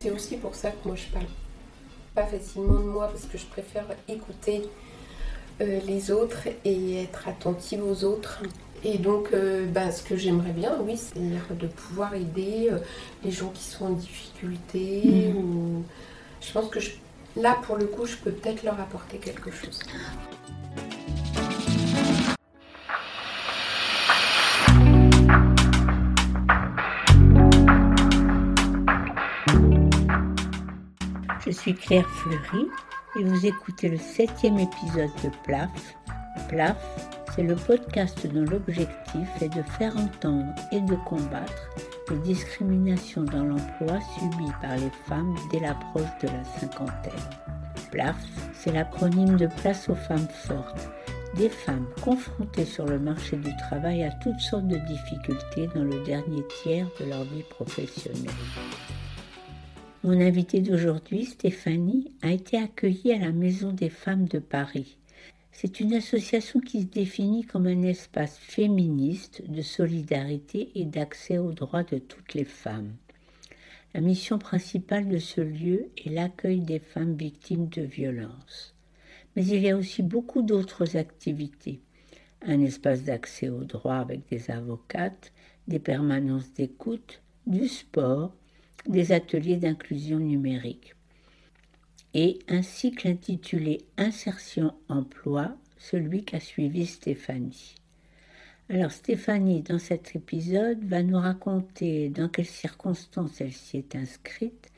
C'est 0.00 0.10
aussi 0.10 0.36
pour 0.36 0.54
ça 0.54 0.70
que 0.70 0.88
moi 0.88 0.96
je 0.96 1.06
parle 1.12 1.26
pas 2.14 2.24
facilement 2.24 2.80
de 2.80 2.84
moi 2.88 3.08
parce 3.08 3.26
que 3.26 3.38
je 3.38 3.46
préfère 3.46 3.84
écouter 4.08 4.62
euh, 5.60 5.80
les 5.86 6.10
autres 6.10 6.48
et 6.64 7.02
être 7.02 7.28
attentive 7.28 7.84
aux 7.84 8.04
autres. 8.04 8.42
Et 8.84 8.98
donc, 8.98 9.30
euh, 9.32 9.66
ben, 9.66 9.90
ce 9.90 10.02
que 10.02 10.16
j'aimerais 10.16 10.52
bien, 10.52 10.78
oui, 10.82 10.96
c'est 10.96 11.18
de 11.58 11.66
pouvoir 11.66 12.14
aider 12.14 12.68
euh, 12.70 12.78
les 13.24 13.30
gens 13.32 13.50
qui 13.50 13.62
sont 13.64 13.86
en 13.86 13.90
difficulté. 13.90 15.02
Mhm. 15.04 15.36
Ou... 15.36 15.82
Je 16.40 16.52
pense 16.52 16.68
que 16.70 16.78
je- 16.80 16.92
là, 17.36 17.56
pour 17.62 17.76
le 17.76 17.86
coup, 17.86 18.06
je 18.06 18.16
peux 18.16 18.30
peut-être 18.30 18.62
leur 18.62 18.80
apporter 18.80 19.18
quelque 19.18 19.50
chose. 19.50 19.80
Suis 31.58 31.74
Claire 31.74 32.08
Fleury 32.08 32.68
et 33.18 33.24
vous 33.24 33.44
écoutez 33.44 33.88
le 33.88 33.96
septième 33.96 34.60
épisode 34.60 35.10
de 35.24 35.30
PLAF. 35.44 35.96
PLAF, 36.48 36.76
c'est 37.34 37.42
le 37.42 37.56
podcast 37.56 38.24
dont 38.28 38.44
l'objectif 38.44 39.28
est 39.40 39.48
de 39.48 39.62
faire 39.76 39.96
entendre 39.96 40.54
et 40.70 40.80
de 40.80 40.94
combattre 41.04 41.68
les 42.10 42.18
discriminations 42.18 43.24
dans 43.24 43.44
l'emploi 43.44 43.98
subies 44.14 44.52
par 44.62 44.76
les 44.76 44.90
femmes 45.08 45.34
dès 45.50 45.58
l'approche 45.58 46.16
de 46.22 46.28
la 46.28 46.44
cinquantaine. 46.60 47.12
PLAF, 47.90 48.16
c'est 48.54 48.72
l'acronyme 48.72 49.36
de 49.36 49.48
Place 49.60 49.88
aux 49.88 49.96
femmes 49.96 50.28
fortes, 50.46 50.88
des 51.34 51.48
femmes 51.48 51.88
confrontées 52.02 52.66
sur 52.66 52.86
le 52.86 53.00
marché 53.00 53.36
du 53.36 53.50
travail 53.56 54.04
à 54.04 54.12
toutes 54.12 54.40
sortes 54.40 54.68
de 54.68 54.78
difficultés 54.78 55.68
dans 55.74 55.84
le 55.84 56.04
dernier 56.04 56.44
tiers 56.62 56.86
de 57.00 57.06
leur 57.06 57.24
vie 57.24 57.42
professionnelle. 57.50 58.30
Mon 60.04 60.20
invitée 60.20 60.60
d'aujourd'hui, 60.60 61.24
Stéphanie, 61.24 62.12
a 62.22 62.30
été 62.30 62.56
accueillie 62.56 63.12
à 63.12 63.18
la 63.18 63.32
Maison 63.32 63.72
des 63.72 63.88
femmes 63.88 64.28
de 64.28 64.38
Paris. 64.38 64.96
C'est 65.50 65.80
une 65.80 65.92
association 65.92 66.60
qui 66.60 66.82
se 66.82 66.86
définit 66.86 67.42
comme 67.42 67.66
un 67.66 67.82
espace 67.82 68.38
féministe 68.38 69.42
de 69.50 69.60
solidarité 69.60 70.70
et 70.76 70.84
d'accès 70.84 71.38
aux 71.38 71.50
droits 71.50 71.82
de 71.82 71.98
toutes 71.98 72.34
les 72.34 72.44
femmes. 72.44 72.92
La 73.92 74.00
mission 74.00 74.38
principale 74.38 75.08
de 75.08 75.18
ce 75.18 75.40
lieu 75.40 75.88
est 75.96 76.10
l'accueil 76.10 76.60
des 76.60 76.78
femmes 76.78 77.16
victimes 77.16 77.68
de 77.68 77.82
violences. 77.82 78.76
Mais 79.34 79.44
il 79.44 79.60
y 79.60 79.68
a 79.68 79.76
aussi 79.76 80.04
beaucoup 80.04 80.42
d'autres 80.42 80.96
activités. 80.96 81.80
Un 82.42 82.60
espace 82.60 83.02
d'accès 83.02 83.48
aux 83.48 83.64
droits 83.64 83.98
avec 83.98 84.28
des 84.30 84.52
avocates, 84.52 85.32
des 85.66 85.80
permanences 85.80 86.52
d'écoute, 86.52 87.20
du 87.48 87.66
sport, 87.66 88.32
des 88.88 89.12
ateliers 89.12 89.56
d'inclusion 89.56 90.18
numérique 90.18 90.94
et 92.14 92.38
un 92.48 92.62
cycle 92.62 93.06
intitulé 93.08 93.82
Insertion 93.98 94.72
emploi, 94.88 95.56
celui 95.76 96.24
qu'a 96.24 96.40
suivi 96.40 96.86
Stéphanie. 96.86 97.74
Alors 98.70 98.90
Stéphanie, 98.90 99.62
dans 99.62 99.78
cet 99.78 100.16
épisode, 100.16 100.82
va 100.84 101.02
nous 101.02 101.18
raconter 101.18 102.08
dans 102.08 102.28
quelles 102.28 102.46
circonstances 102.46 103.40
elle 103.40 103.52
s'y 103.52 103.76
est 103.76 103.94
inscrite, 103.94 104.70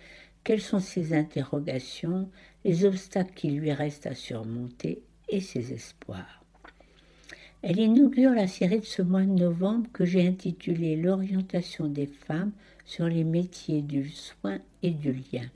quelles 0.44 0.60
sont 0.60 0.80
ses 0.80 1.12
interrogations, 1.12 2.28
les 2.64 2.84
obstacles 2.84 3.34
qui 3.34 3.50
lui 3.50 3.72
restent 3.72 4.06
à 4.06 4.14
surmonter 4.14 5.02
et 5.28 5.40
ses 5.40 5.72
espoirs. 5.72 6.39
Elle 7.62 7.78
inaugure 7.78 8.32
la 8.32 8.46
série 8.46 8.80
de 8.80 8.86
ce 8.86 9.02
mois 9.02 9.20
de 9.20 9.26
novembre 9.26 9.90
que 9.92 10.06
j'ai 10.06 10.26
intitulée 10.26 10.96
L'orientation 10.96 11.88
des 11.88 12.06
femmes 12.06 12.52
sur 12.86 13.06
les 13.06 13.22
métiers 13.22 13.82
du 13.82 14.08
soin 14.08 14.58
et 14.82 14.90
du 14.90 15.12
lien. 15.12 15.46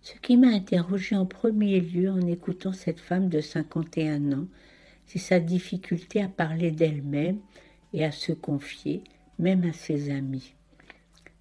Ce 0.00 0.14
qui 0.22 0.38
m'a 0.38 0.48
interrogée 0.48 1.16
en 1.16 1.26
premier 1.26 1.80
lieu 1.80 2.10
en 2.10 2.26
écoutant 2.26 2.72
cette 2.72 3.00
femme 3.00 3.28
de 3.28 3.42
51 3.42 4.32
ans, 4.32 4.46
c'est 5.06 5.18
sa 5.18 5.38
difficulté 5.38 6.22
à 6.22 6.28
parler 6.28 6.70
d'elle-même 6.70 7.38
et 7.92 8.06
à 8.06 8.10
se 8.10 8.32
confier, 8.32 9.04
même 9.38 9.64
à 9.64 9.72
ses 9.74 10.10
amis. 10.10 10.54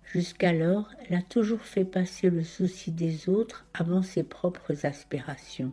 Jusqu'alors, 0.04 0.90
elle 1.08 1.16
a 1.18 1.22
toujours 1.22 1.62
fait 1.62 1.86
passer 1.86 2.30
le 2.30 2.44
souci 2.44 2.92
des 2.92 3.30
autres 3.30 3.66
avant 3.74 4.02
ses 4.02 4.24
propres 4.24 4.86
aspirations. 4.86 5.72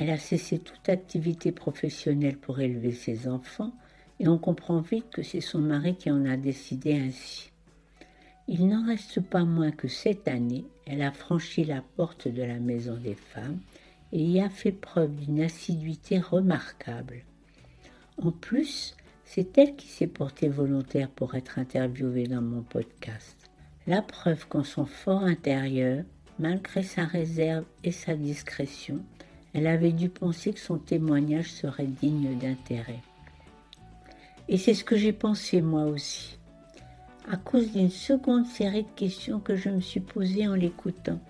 Elle 0.00 0.10
a 0.10 0.16
cessé 0.16 0.60
toute 0.60 0.88
activité 0.88 1.50
professionnelle 1.50 2.38
pour 2.38 2.60
élever 2.60 2.92
ses 2.92 3.26
enfants 3.26 3.72
et 4.20 4.28
on 4.28 4.38
comprend 4.38 4.80
vite 4.80 5.10
que 5.10 5.24
c'est 5.24 5.40
son 5.40 5.58
mari 5.58 5.96
qui 5.96 6.08
en 6.08 6.24
a 6.24 6.36
décidé 6.36 6.94
ainsi. 6.94 7.50
Il 8.46 8.68
n'en 8.68 8.86
reste 8.86 9.20
pas 9.20 9.44
moins 9.44 9.72
que 9.72 9.88
cette 9.88 10.28
année, 10.28 10.64
elle 10.86 11.02
a 11.02 11.10
franchi 11.10 11.64
la 11.64 11.82
porte 11.96 12.28
de 12.28 12.42
la 12.44 12.60
Maison 12.60 12.96
des 12.96 13.16
femmes 13.16 13.58
et 14.12 14.22
y 14.22 14.40
a 14.40 14.48
fait 14.48 14.72
preuve 14.72 15.16
d'une 15.16 15.40
assiduité 15.40 16.20
remarquable. 16.20 17.24
En 18.22 18.30
plus, 18.30 18.96
c'est 19.24 19.58
elle 19.58 19.74
qui 19.74 19.88
s'est 19.88 20.06
portée 20.06 20.48
volontaire 20.48 21.10
pour 21.10 21.34
être 21.34 21.58
interviewée 21.58 22.28
dans 22.28 22.40
mon 22.40 22.62
podcast. 22.62 23.36
La 23.88 24.00
preuve 24.00 24.46
qu'en 24.46 24.64
son 24.64 24.86
fort 24.86 25.24
intérieur, 25.24 26.04
malgré 26.38 26.84
sa 26.84 27.04
réserve 27.04 27.64
et 27.82 27.92
sa 27.92 28.14
discrétion, 28.14 29.04
elle 29.54 29.66
avait 29.66 29.92
dû 29.92 30.08
penser 30.08 30.52
que 30.52 30.60
son 30.60 30.78
témoignage 30.78 31.50
serait 31.50 31.86
digne 31.86 32.36
d'intérêt. 32.38 33.00
Et 34.48 34.56
c'est 34.56 34.74
ce 34.74 34.84
que 34.84 34.96
j'ai 34.96 35.12
pensé 35.12 35.60
moi 35.60 35.84
aussi, 35.84 36.38
à 37.30 37.36
cause 37.36 37.72
d'une 37.72 37.90
seconde 37.90 38.46
série 38.46 38.84
de 38.84 38.96
questions 38.96 39.40
que 39.40 39.56
je 39.56 39.68
me 39.68 39.80
suis 39.80 40.00
posée 40.00 40.48
en 40.48 40.54
l'écoutant. 40.54 41.20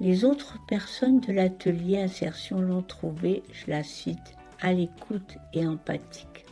Les 0.00 0.24
autres 0.24 0.58
personnes 0.66 1.20
de 1.20 1.32
l'atelier 1.32 2.00
Assertion 2.00 2.60
l'ont 2.60 2.82
trouvée, 2.82 3.42
je 3.52 3.70
la 3.70 3.82
cite, 3.82 4.34
à 4.60 4.72
l'écoute 4.72 5.36
et 5.52 5.66
empathique. 5.66 6.44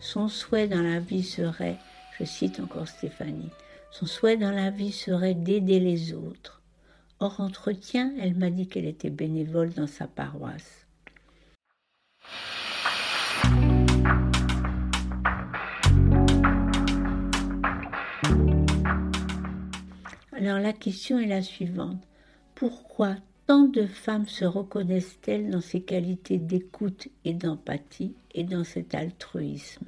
Son 0.00 0.28
souhait 0.28 0.68
dans 0.68 0.82
la 0.82 1.00
vie 1.00 1.24
serait, 1.24 1.76
je 2.18 2.24
cite 2.24 2.60
encore 2.60 2.88
Stéphanie, 2.88 3.50
son 3.90 4.06
souhait 4.06 4.36
dans 4.36 4.52
la 4.52 4.70
vie 4.70 4.92
serait 4.92 5.34
d'aider 5.34 5.80
les 5.80 6.12
autres. 6.12 6.57
Hors 7.20 7.40
entretien, 7.40 8.14
elle 8.20 8.36
m'a 8.36 8.48
dit 8.48 8.68
qu'elle 8.68 8.86
était 8.86 9.10
bénévole 9.10 9.70
dans 9.70 9.88
sa 9.88 10.06
paroisse. 10.06 10.86
Alors 20.30 20.60
la 20.60 20.72
question 20.72 21.18
est 21.18 21.26
la 21.26 21.42
suivante. 21.42 22.00
Pourquoi 22.54 23.16
tant 23.48 23.64
de 23.64 23.86
femmes 23.86 24.28
se 24.28 24.44
reconnaissent-elles 24.44 25.50
dans 25.50 25.60
ces 25.60 25.80
qualités 25.80 26.38
d'écoute 26.38 27.08
et 27.24 27.34
d'empathie 27.34 28.14
et 28.32 28.44
dans 28.44 28.62
cet 28.62 28.94
altruisme? 28.94 29.86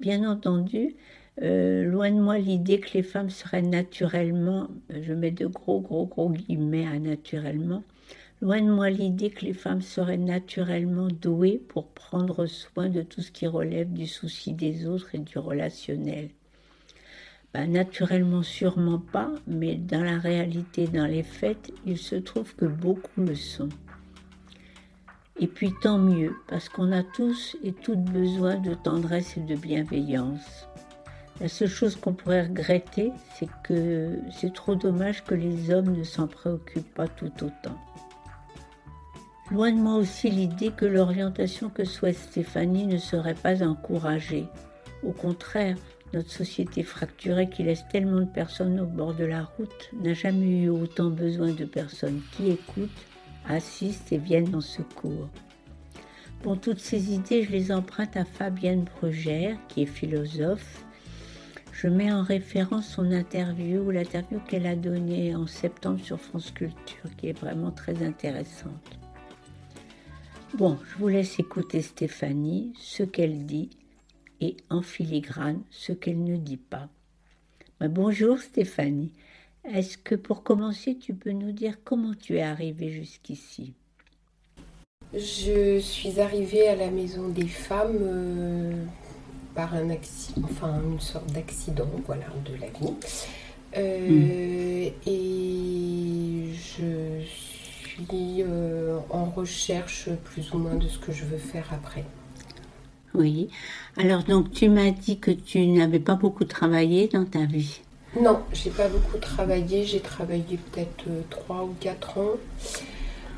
Bien 0.00 0.28
entendu, 0.28 0.96
euh, 1.42 1.84
loin 1.84 2.10
de 2.10 2.20
moi 2.20 2.38
l'idée 2.38 2.80
que 2.80 2.94
les 2.94 3.02
femmes 3.02 3.30
seraient 3.30 3.62
naturellement, 3.62 4.68
je 4.90 5.12
mets 5.12 5.30
de 5.30 5.46
gros 5.46 5.80
gros 5.80 6.06
gros 6.06 6.30
guillemets 6.30 6.98
naturellement, 6.98 7.84
loin 8.40 8.60
de 8.60 8.70
moi 8.70 8.90
l'idée 8.90 9.30
que 9.30 9.44
les 9.44 9.52
femmes 9.52 9.82
seraient 9.82 10.16
naturellement 10.16 11.08
douées 11.08 11.60
pour 11.68 11.88
prendre 11.88 12.46
soin 12.46 12.88
de 12.88 13.02
tout 13.02 13.20
ce 13.20 13.30
qui 13.30 13.46
relève 13.46 13.92
du 13.92 14.06
souci 14.06 14.52
des 14.52 14.86
autres 14.86 15.14
et 15.14 15.18
du 15.18 15.38
relationnel. 15.38 16.30
Ben, 17.54 17.70
naturellement, 17.72 18.42
sûrement 18.42 18.98
pas, 18.98 19.32
mais 19.46 19.76
dans 19.76 20.04
la 20.04 20.18
réalité, 20.18 20.86
dans 20.86 21.06
les 21.06 21.22
faits, 21.22 21.72
il 21.86 21.96
se 21.96 22.16
trouve 22.16 22.54
que 22.54 22.66
beaucoup 22.66 23.22
le 23.22 23.34
sont. 23.34 23.70
Et 25.40 25.46
puis 25.46 25.72
tant 25.80 25.98
mieux, 25.98 26.34
parce 26.48 26.68
qu'on 26.68 26.92
a 26.92 27.02
tous 27.02 27.56
et 27.62 27.72
toutes 27.72 28.04
besoin 28.04 28.56
de 28.56 28.74
tendresse 28.74 29.36
et 29.36 29.40
de 29.40 29.54
bienveillance. 29.54 30.67
La 31.40 31.48
seule 31.48 31.68
chose 31.68 31.94
qu'on 31.94 32.14
pourrait 32.14 32.42
regretter, 32.42 33.12
c'est 33.34 33.48
que 33.62 34.18
c'est 34.32 34.52
trop 34.52 34.74
dommage 34.74 35.24
que 35.24 35.34
les 35.34 35.70
hommes 35.70 35.96
ne 35.96 36.02
s'en 36.02 36.26
préoccupent 36.26 36.94
pas 36.94 37.06
tout 37.06 37.32
autant. 37.42 37.78
Loin 39.50 39.72
de 39.72 39.78
moi 39.78 39.94
aussi 39.94 40.30
l'idée 40.30 40.72
que 40.72 40.84
l'orientation 40.84 41.70
que 41.70 41.84
souhaite 41.84 42.18
Stéphanie 42.18 42.86
ne 42.86 42.98
serait 42.98 43.34
pas 43.34 43.62
encouragée. 43.62 44.46
Au 45.02 45.12
contraire, 45.12 45.76
notre 46.12 46.30
société 46.30 46.82
fracturée 46.82 47.48
qui 47.48 47.62
laisse 47.62 47.86
tellement 47.88 48.20
de 48.20 48.26
personnes 48.26 48.80
au 48.80 48.86
bord 48.86 49.14
de 49.14 49.24
la 49.24 49.44
route 49.44 49.90
n'a 50.02 50.14
jamais 50.14 50.62
eu 50.62 50.68
autant 50.68 51.10
besoin 51.10 51.52
de 51.52 51.64
personnes 51.64 52.20
qui 52.32 52.50
écoutent, 52.50 52.90
assistent 53.48 54.12
et 54.12 54.18
viennent 54.18 54.54
en 54.54 54.60
secours. 54.60 55.28
Bon, 56.42 56.56
toutes 56.56 56.80
ces 56.80 57.12
idées, 57.12 57.42
je 57.44 57.50
les 57.50 57.72
emprunte 57.72 58.16
à 58.16 58.24
Fabienne 58.24 58.84
Brugère, 58.84 59.56
qui 59.68 59.82
est 59.82 59.86
philosophe. 59.86 60.84
Je 61.80 61.86
mets 61.86 62.10
en 62.10 62.24
référence 62.24 62.88
son 62.88 63.12
interview, 63.12 63.92
l'interview 63.92 64.40
qu'elle 64.40 64.66
a 64.66 64.74
donnée 64.74 65.36
en 65.36 65.46
septembre 65.46 66.00
sur 66.02 66.18
France 66.20 66.50
Culture, 66.50 67.14
qui 67.16 67.28
est 67.28 67.38
vraiment 67.38 67.70
très 67.70 68.02
intéressante. 68.02 68.98
Bon, 70.54 70.76
je 70.90 70.98
vous 70.98 71.06
laisse 71.06 71.38
écouter 71.38 71.80
Stéphanie, 71.82 72.72
ce 72.76 73.04
qu'elle 73.04 73.46
dit 73.46 73.70
et 74.40 74.56
en 74.70 74.82
filigrane 74.82 75.62
ce 75.70 75.92
qu'elle 75.92 76.24
ne 76.24 76.36
dit 76.36 76.56
pas. 76.56 76.88
Bah, 77.78 77.86
bonjour 77.86 78.40
Stéphanie. 78.40 79.12
Est-ce 79.62 79.98
que 79.98 80.16
pour 80.16 80.42
commencer, 80.42 80.98
tu 80.98 81.14
peux 81.14 81.30
nous 81.30 81.52
dire 81.52 81.76
comment 81.84 82.14
tu 82.14 82.38
es 82.38 82.42
arrivée 82.42 82.90
jusqu'ici? 82.90 83.72
Je 85.14 85.78
suis 85.78 86.18
arrivée 86.18 86.66
à 86.66 86.74
la 86.74 86.90
Maison 86.90 87.28
des 87.28 87.46
Femmes 87.46 87.98
euh, 88.00 88.84
par 89.54 89.74
un 89.74 89.90
accident, 89.90 90.48
enfin 90.50 90.80
une 90.82 91.00
sorte 91.00 91.32
d'accident, 91.32 91.88
voilà, 92.06 92.26
de 92.44 92.52
la 92.60 92.66
vie. 92.66 92.94
Euh, 93.76 94.90
et 95.06 96.54
je 96.54 97.24
suis 97.24 98.42
euh, 98.42 98.98
en 99.10 99.24
recherche 99.26 100.08
plus 100.24 100.52
ou 100.52 100.58
moins 100.58 100.74
de 100.74 100.88
ce 100.88 100.98
que 100.98 101.12
je 101.12 101.24
veux 101.24 101.38
faire 101.38 101.68
après. 101.72 102.04
Oui. 103.14 103.48
Alors 103.96 104.22
donc 104.22 104.52
tu 104.52 104.68
m'as 104.68 104.90
dit 104.90 105.18
que 105.18 105.30
tu 105.30 105.66
n'avais 105.66 105.98
pas 105.98 106.14
beaucoup 106.14 106.44
travaillé 106.44 107.08
dans 107.08 107.24
ta 107.24 107.44
vie. 107.44 107.80
Non, 108.20 108.40
j'ai 108.52 108.70
pas 108.70 108.88
beaucoup 108.88 109.18
travaillé. 109.18 109.84
J'ai 109.84 110.00
travaillé 110.00 110.58
peut-être 110.70 111.04
euh, 111.08 111.20
trois 111.28 111.64
ou 111.64 111.74
quatre 111.78 112.18
ans. 112.18 112.36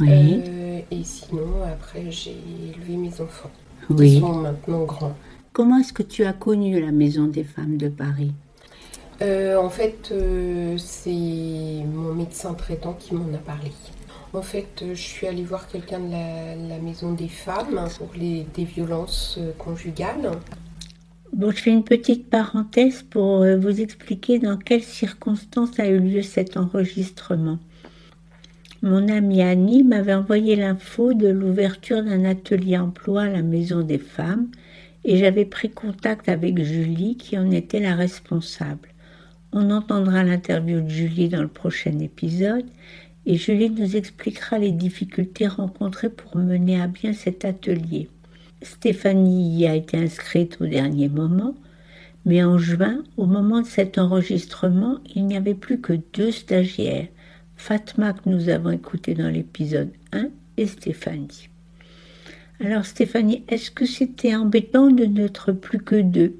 Oui. 0.00 0.08
Euh, 0.46 0.80
et 0.90 1.04
sinon, 1.04 1.62
après, 1.70 2.10
j'ai 2.10 2.36
élevé 2.74 2.96
mes 2.96 3.20
enfants. 3.20 3.50
Oui. 3.90 4.14
Ils 4.14 4.20
sont 4.20 4.34
maintenant 4.34 4.84
grands. 4.84 5.16
Comment 5.52 5.78
est-ce 5.78 5.92
que 5.92 6.04
tu 6.04 6.24
as 6.24 6.32
connu 6.32 6.80
la 6.80 6.92
Maison 6.92 7.26
des 7.26 7.42
femmes 7.42 7.76
de 7.76 7.88
Paris? 7.88 8.32
Euh, 9.20 9.56
en 9.56 9.68
fait, 9.68 10.10
euh, 10.12 10.76
c'est 10.78 11.10
mon 11.10 12.14
médecin 12.14 12.54
traitant 12.54 12.94
qui 12.94 13.14
m'en 13.14 13.34
a 13.34 13.38
parlé. 13.38 13.72
En 14.32 14.42
fait, 14.42 14.68
euh, 14.82 14.94
je 14.94 15.00
suis 15.00 15.26
allée 15.26 15.42
voir 15.42 15.66
quelqu'un 15.66 15.98
de 15.98 16.12
la, 16.12 16.54
la 16.54 16.78
maison 16.78 17.12
des 17.12 17.28
femmes 17.28 17.84
pour 17.98 18.10
les, 18.16 18.46
des 18.54 18.64
violences 18.64 19.40
conjugales. 19.58 20.30
Bon, 21.32 21.50
je 21.50 21.56
fais 21.56 21.70
une 21.70 21.84
petite 21.84 22.30
parenthèse 22.30 23.02
pour 23.02 23.44
vous 23.44 23.80
expliquer 23.80 24.38
dans 24.38 24.56
quelles 24.56 24.82
circonstances 24.82 25.78
a 25.80 25.88
eu 25.88 25.98
lieu 25.98 26.22
cet 26.22 26.56
enregistrement. 26.56 27.58
Mon 28.82 29.08
amie 29.08 29.42
Annie 29.42 29.82
m'avait 29.82 30.14
envoyé 30.14 30.56
l'info 30.56 31.12
de 31.12 31.28
l'ouverture 31.28 32.02
d'un 32.02 32.24
atelier 32.24 32.78
emploi 32.78 33.22
à 33.22 33.28
la 33.28 33.42
Maison 33.42 33.82
des 33.82 33.98
femmes 33.98 34.48
et 35.04 35.16
j'avais 35.16 35.44
pris 35.44 35.70
contact 35.70 36.28
avec 36.28 36.62
Julie 36.62 37.16
qui 37.16 37.38
en 37.38 37.50
était 37.50 37.80
la 37.80 37.94
responsable. 37.94 38.88
On 39.52 39.70
entendra 39.70 40.22
l'interview 40.22 40.80
de 40.80 40.88
Julie 40.88 41.28
dans 41.28 41.42
le 41.42 41.48
prochain 41.48 41.98
épisode 41.98 42.66
et 43.26 43.36
Julie 43.36 43.70
nous 43.70 43.96
expliquera 43.96 44.58
les 44.58 44.72
difficultés 44.72 45.46
rencontrées 45.46 46.10
pour 46.10 46.36
mener 46.36 46.80
à 46.80 46.86
bien 46.86 47.12
cet 47.12 47.44
atelier. 47.44 48.08
Stéphanie 48.62 49.58
y 49.58 49.66
a 49.66 49.74
été 49.74 49.96
inscrite 49.96 50.58
au 50.60 50.66
dernier 50.66 51.08
moment, 51.08 51.54
mais 52.24 52.44
en 52.44 52.58
juin, 52.58 53.02
au 53.16 53.26
moment 53.26 53.62
de 53.62 53.66
cet 53.66 53.98
enregistrement, 53.98 54.98
il 55.14 55.26
n'y 55.26 55.36
avait 55.36 55.54
plus 55.54 55.80
que 55.80 55.94
deux 56.12 56.30
stagiaires, 56.30 57.08
Fatma 57.56 58.12
que 58.12 58.28
nous 58.28 58.48
avons 58.48 58.70
écouté 58.70 59.14
dans 59.14 59.28
l'épisode 59.28 59.90
1 60.12 60.28
et 60.56 60.66
Stéphanie. 60.66 61.48
Alors 62.62 62.84
Stéphanie, 62.84 63.42
est-ce 63.48 63.70
que 63.70 63.86
c'était 63.86 64.34
embêtant 64.34 64.88
de 64.90 65.04
n'être 65.04 65.52
plus 65.52 65.78
que 65.82 66.00
deux? 66.00 66.34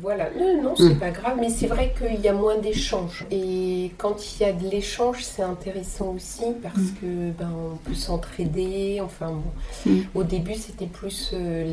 Voilà, 0.00 0.28
non, 0.38 0.62
non, 0.62 0.76
c'est 0.76 0.94
pas 0.94 1.10
grave, 1.10 1.38
mais 1.40 1.48
c'est 1.48 1.66
vrai 1.66 1.92
qu'il 1.98 2.20
y 2.20 2.28
a 2.28 2.32
moins 2.32 2.56
d'échanges. 2.58 3.26
Et 3.32 3.90
quand 3.98 4.14
il 4.38 4.42
y 4.42 4.44
a 4.46 4.52
de 4.52 4.68
l'échange, 4.68 5.24
c'est 5.24 5.42
intéressant 5.42 6.14
aussi 6.14 6.44
parce 6.62 6.92
que 7.00 7.32
ben, 7.36 7.50
on 7.52 7.76
peut 7.78 7.94
s'entraider. 7.94 9.00
Enfin 9.02 9.32
bon, 9.32 9.90
Mm. 9.92 10.00
au 10.14 10.22
début, 10.22 10.54
c'était 10.54 10.86
plus 10.86 11.32
euh, 11.34 11.72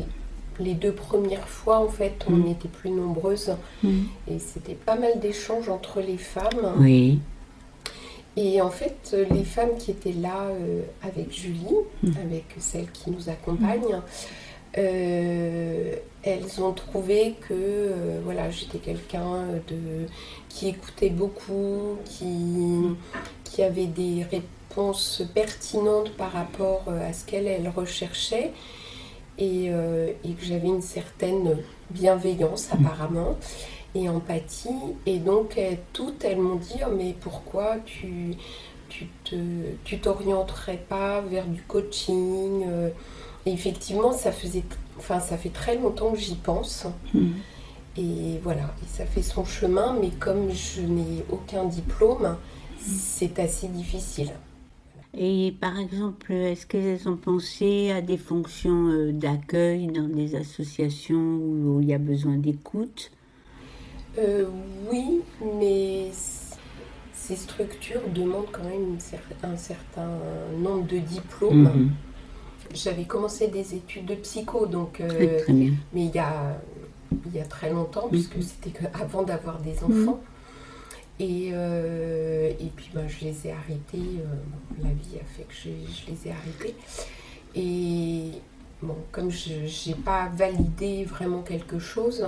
les 0.58 0.74
deux 0.74 0.90
premières 0.90 1.48
fois, 1.48 1.78
en 1.78 1.86
fait, 1.88 2.26
on 2.28 2.32
Mm. 2.32 2.46
était 2.48 2.68
plus 2.68 2.90
nombreuses 2.90 3.52
et 3.84 4.40
c'était 4.40 4.74
pas 4.74 4.96
mal 4.96 5.20
d'échanges 5.20 5.68
entre 5.68 6.00
les 6.00 6.18
femmes. 6.18 6.72
Oui. 6.80 7.20
Et 8.36 8.60
en 8.60 8.70
fait, 8.70 9.16
les 9.30 9.44
femmes 9.44 9.76
qui 9.78 9.90
étaient 9.92 10.12
là 10.12 10.48
euh, 10.50 10.82
avec 11.02 11.32
Julie, 11.32 11.74
Mm. 12.02 12.10
avec 12.22 12.44
celle 12.58 12.90
qui 12.90 13.10
nous 13.10 13.28
accompagne, 13.30 14.00
euh, 14.76 15.94
elles 16.22 16.62
ont 16.62 16.72
trouvé 16.72 17.34
que 17.48 17.54
euh, 17.54 18.20
voilà, 18.24 18.50
j'étais 18.50 18.78
quelqu'un 18.78 19.44
de 19.68 20.06
qui 20.50 20.68
écoutait 20.68 21.08
beaucoup, 21.10 21.96
qui, 22.04 22.26
qui 23.44 23.62
avait 23.62 23.86
des 23.86 24.24
réponses 24.30 25.22
pertinentes 25.34 26.10
par 26.16 26.32
rapport 26.32 26.84
à 26.88 27.12
ce 27.14 27.24
qu'elles 27.24 27.46
elles 27.46 27.68
recherchaient 27.74 28.52
et, 29.38 29.66
et 29.66 30.30
que 30.32 30.44
j'avais 30.44 30.68
une 30.68 30.82
certaine 30.82 31.58
bienveillance 31.90 32.68
apparemment 32.72 33.36
et 33.96 34.08
empathie. 34.08 34.68
Et 35.06 35.18
donc, 35.18 35.56
elles- 35.56 35.78
toutes, 35.92 36.24
elles 36.24 36.38
m'ont 36.38 36.56
dit 36.56 36.76
Oh, 36.86 36.90
Mais 36.96 37.14
pourquoi 37.20 37.76
tu 37.84 38.34
tu 39.84 39.98
t'orienterais 39.98 40.82
pas 40.88 41.20
vers 41.20 41.46
du 41.46 41.60
coaching 41.62 42.64
euh, 42.66 42.88
Et 43.44 43.52
effectivement, 43.52 44.12
ça 44.12 44.32
faisait, 44.32 44.62
enfin, 44.98 45.20
ça 45.20 45.36
fait 45.36 45.50
très 45.50 45.76
longtemps 45.76 46.12
que 46.12 46.18
j'y 46.18 46.36
pense. 46.36 46.86
Mm. 47.12 47.26
Et 47.98 48.38
voilà, 48.42 48.74
et 48.82 48.86
ça 48.86 49.06
fait 49.06 49.22
son 49.22 49.44
chemin, 49.44 49.96
mais 50.00 50.10
comme 50.10 50.50
je 50.50 50.82
n'ai 50.82 51.24
aucun 51.30 51.64
diplôme, 51.64 52.36
c'est 52.78 53.38
assez 53.38 53.68
difficile. 53.68 54.30
Et 55.18 55.54
par 55.58 55.78
exemple, 55.78 56.32
est-ce 56.32 56.66
qu'elles 56.66 57.08
ont 57.08 57.16
pensé 57.16 57.90
à 57.90 58.02
des 58.02 58.18
fonctions 58.18 58.88
euh, 58.88 59.12
d'accueil 59.12 59.86
dans 59.86 60.08
des 60.08 60.34
associations 60.34 61.38
où 61.38 61.80
il 61.80 61.88
y 61.88 61.94
a 61.94 61.98
besoin 61.98 62.36
d'écoute? 62.36 63.10
Euh, 64.18 64.46
oui, 64.90 65.20
mais 65.60 66.10
ces 67.12 67.36
structures 67.36 68.00
demandent 68.14 68.50
quand 68.52 68.64
même 68.64 68.96
cer- 68.98 69.18
un 69.42 69.56
certain 69.56 70.08
nombre 70.58 70.86
de 70.86 70.98
diplômes. 70.98 71.62
Mhm. 71.64 71.90
J'avais 72.74 73.04
commencé 73.04 73.48
des 73.48 73.74
études 73.74 74.06
de 74.06 74.14
psycho, 74.16 74.66
donc, 74.66 75.00
euh, 75.00 75.08
Très, 75.08 75.36
très 75.38 75.52
bien. 75.52 75.72
mais 75.92 76.06
il 76.06 76.14
y 76.14 76.18
a, 76.18 76.60
il 77.26 77.34
y 77.36 77.40
a 77.40 77.44
très 77.44 77.70
longtemps, 77.70 78.08
puisque 78.08 78.36
Mhm. 78.36 78.42
c'était 78.42 78.70
que 78.70 78.84
avant 79.00 79.22
d'avoir 79.22 79.58
des 79.60 79.82
enfants. 79.84 80.20
Et, 81.18 81.50
euh, 81.54 82.50
et 82.60 82.70
puis 82.76 82.90
ben, 82.94 83.08
je 83.08 83.24
les 83.24 83.46
ai 83.46 83.52
arrêtés, 83.52 84.20
euh, 84.20 84.82
la 84.82 84.90
vie 84.90 85.16
a 85.18 85.24
fait 85.24 85.44
que 85.44 85.54
je, 85.54 85.70
je 85.70 86.10
les 86.10 86.28
ai 86.28 86.32
arrêtés. 86.32 86.74
Et 87.54 88.32
bon, 88.82 88.96
comme 89.12 89.30
je 89.30 89.88
n'ai 89.88 89.94
pas 89.94 90.28
validé 90.34 91.04
vraiment 91.04 91.40
quelque 91.40 91.78
chose, 91.78 92.26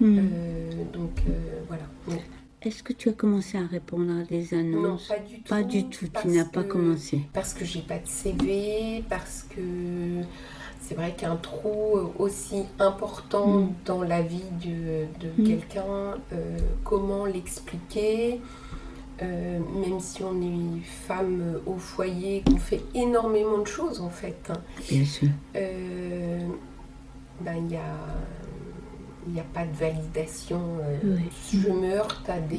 Mhm. 0.00 0.18
euh, 0.32 0.70
donc 0.92 1.22
euh, 1.28 1.32
voilà. 1.68 1.82
Donc, 2.08 2.20
Est-ce 2.62 2.82
que 2.82 2.92
tu 2.92 3.08
as 3.08 3.12
commencé 3.12 3.56
à 3.58 3.66
répondre 3.66 4.10
à 4.20 4.24
des 4.24 4.48
non, 4.52 4.78
annonces 4.78 5.08
pas 5.08 5.18
du 5.18 5.36
tout. 5.40 5.48
Pas 5.48 5.62
du 5.62 5.84
tout, 5.88 6.06
tu 6.20 6.28
n'as 6.28 6.44
pas 6.44 6.64
commencé. 6.64 7.20
Parce 7.32 7.54
que 7.54 7.64
j'ai 7.64 7.82
pas 7.82 7.98
de 7.98 8.06
CV, 8.08 9.04
parce 9.08 9.44
que 9.48 9.60
c'est 10.80 10.94
vrai 10.96 11.14
qu'un 11.16 11.36
trou 11.36 11.98
aussi 12.18 12.64
important 12.80 13.60
Mm. 13.60 13.72
dans 13.84 14.02
la 14.02 14.22
vie 14.22 14.42
de, 14.64 15.06
de 15.20 15.30
Mm. 15.42 15.46
quelqu'un, 15.46 16.14
euh, 16.32 16.58
comment 16.84 17.24
l'expliquer 17.26 18.40
Euh, 19.20 19.58
même 19.84 19.98
si 19.98 20.22
on 20.22 20.40
est 20.40 20.80
femme 21.08 21.58
au 21.66 21.74
foyer, 21.76 22.44
qu'on 22.46 22.56
fait 22.56 22.84
énormément 22.94 23.58
de 23.58 23.66
choses 23.66 24.00
en 24.00 24.10
fait, 24.10 24.38
hein, 24.48 24.60
Bien 24.88 25.04
sûr. 25.04 25.28
euh, 25.56 26.38
ben, 27.40 27.54
il 27.56 27.64
n'y 27.64 27.76
a, 27.76 27.96
il 29.28 29.36
y 29.36 29.40
a 29.40 29.44
pas 29.44 29.64
de 29.66 29.72
validation. 29.76 30.60
euh, 30.80 30.98
Oui. 31.04 31.22
Je 31.52 31.68
me 31.70 31.94
heurte 31.94 32.28
à 32.28 32.38
des, 32.40 32.56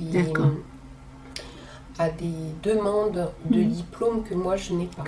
à 1.97 2.09
des 2.09 2.31
demandes 2.63 3.31
de 3.49 3.61
Mm. 3.61 3.67
diplômes 3.69 4.23
que 4.23 4.33
moi 4.33 4.55
je 4.55 4.73
n'ai 4.73 4.88
pas. 4.88 5.03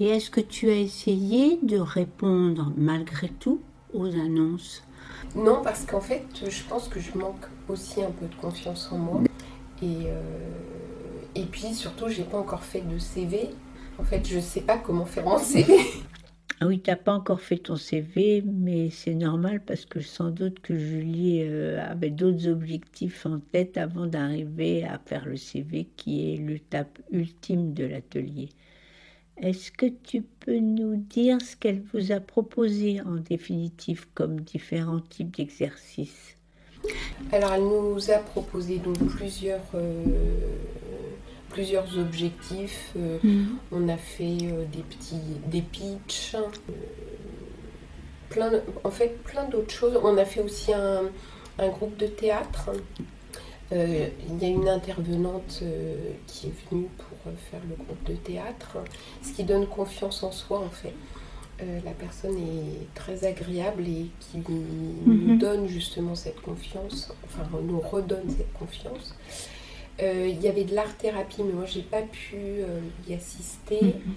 Et 0.00 0.06
est-ce 0.08 0.30
que 0.30 0.40
tu 0.40 0.68
as 0.70 0.76
essayé 0.76 1.58
de 1.62 1.78
répondre 1.78 2.72
malgré 2.76 3.28
tout 3.28 3.60
aux 3.94 4.06
annonces? 4.06 4.82
Non, 5.36 5.60
parce 5.62 5.84
qu'en 5.84 6.00
fait, 6.00 6.24
je 6.48 6.62
pense 6.68 6.88
que 6.88 7.00
je 7.00 7.16
manque 7.16 7.46
aussi 7.68 8.02
un 8.02 8.10
peu 8.10 8.26
de 8.26 8.34
confiance 8.34 8.88
en 8.92 8.98
moi. 8.98 9.20
Et, 9.82 10.06
euh, 10.06 10.20
et 11.34 11.44
puis 11.44 11.74
surtout, 11.74 12.08
j'ai 12.08 12.24
pas 12.24 12.38
encore 12.38 12.64
fait 12.64 12.80
de 12.80 12.98
CV. 12.98 13.50
En 14.00 14.04
fait, 14.04 14.26
je 14.26 14.40
sais 14.40 14.60
pas 14.62 14.78
comment 14.78 15.04
faire 15.04 15.24
mon 15.24 15.38
CV. 15.38 15.76
Ah 16.60 16.66
oui, 16.66 16.80
tu 16.80 16.90
n'as 16.90 16.96
pas 16.96 17.12
encore 17.12 17.40
fait 17.40 17.58
ton 17.58 17.76
CV, 17.76 18.42
mais 18.44 18.90
c'est 18.90 19.14
normal 19.14 19.62
parce 19.64 19.86
que 19.86 20.00
sans 20.00 20.30
doute 20.30 20.58
que 20.60 20.76
Julie 20.76 21.42
euh, 21.42 21.80
avait 21.88 22.10
d'autres 22.10 22.48
objectifs 22.48 23.26
en 23.26 23.38
tête 23.38 23.76
avant 23.76 24.06
d'arriver 24.06 24.84
à 24.84 24.98
faire 24.98 25.26
le 25.26 25.36
CV 25.36 25.88
qui 25.96 26.34
est 26.34 26.36
l'étape 26.36 26.98
ultime 27.12 27.74
de 27.74 27.84
l'atelier. 27.84 28.48
Est-ce 29.40 29.70
que 29.70 29.86
tu 29.86 30.22
peux 30.22 30.58
nous 30.58 30.96
dire 30.96 31.40
ce 31.40 31.54
qu'elle 31.54 31.80
vous 31.92 32.10
a 32.10 32.18
proposé 32.18 33.00
en 33.02 33.16
définitive 33.16 34.06
comme 34.14 34.40
différents 34.40 35.00
types 35.00 35.36
d'exercices? 35.36 36.36
Alors, 37.30 37.52
elle 37.52 37.62
nous 37.62 38.10
a 38.10 38.18
proposé 38.18 38.78
donc 38.78 38.98
plusieurs, 39.10 39.60
euh, 39.74 40.04
plusieurs 41.50 41.98
objectifs. 41.98 42.92
Euh, 42.96 43.18
on 43.72 43.88
a 43.88 43.96
fait 43.96 44.38
euh, 44.42 44.64
des 44.72 44.82
petits 44.82 45.16
des 45.46 45.62
pitchs. 45.62 46.34
Euh, 46.34 46.72
plein, 48.30 48.50
en 48.84 48.90
fait, 48.90 49.16
plein 49.24 49.44
d'autres 49.48 49.72
choses. 49.72 49.98
On 50.02 50.16
a 50.18 50.24
fait 50.24 50.40
aussi 50.40 50.72
un, 50.72 51.02
un 51.58 51.68
groupe 51.68 51.96
de 51.96 52.06
théâtre. 52.06 52.70
Il 53.70 54.38
y 54.40 54.44
a 54.46 54.48
une 54.48 54.66
intervenante 54.68 55.62
qui 56.26 56.46
est 56.46 56.70
venue 56.70 56.88
pour 56.96 57.32
faire 57.50 57.60
le 57.68 57.74
groupe 57.76 58.02
de 58.04 58.14
théâtre, 58.14 58.78
ce 59.22 59.32
qui 59.32 59.44
donne 59.44 59.66
confiance 59.66 60.22
en 60.22 60.32
soi 60.32 60.60
en 60.60 60.70
fait. 60.70 60.94
La 61.84 61.90
personne 61.90 62.38
est 62.38 62.94
très 62.94 63.26
agréable 63.26 63.82
et 63.86 64.06
qui 64.20 64.38
nous 64.48 65.12
Mhm. 65.12 65.38
donne 65.38 65.66
justement 65.68 66.14
cette 66.14 66.40
confiance, 66.40 67.12
enfin 67.26 67.42
nous 67.62 67.78
redonne 67.80 68.30
cette 68.30 68.52
confiance. 68.54 69.14
Euh, 70.00 70.28
il 70.28 70.40
y 70.40 70.48
avait 70.48 70.64
de 70.64 70.74
l'art-thérapie, 70.74 71.42
mais 71.42 71.52
moi 71.52 71.66
j'ai 71.66 71.82
pas 71.82 72.02
pu 72.02 72.36
euh, 72.36 72.80
y 73.08 73.14
assister. 73.14 73.82
Mhm. 73.82 74.14